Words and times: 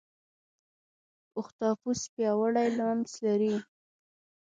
اختاپوس 1.39 1.99
پیاوړی 2.13 2.67
لمس 2.77 3.11
لري. 3.25 3.55